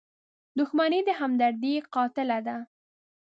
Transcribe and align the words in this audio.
•دښمني 0.59 0.99
د 1.07 1.09
همدردۍ 1.19 1.73
قاتله 1.93 2.37
ده. 2.47 2.57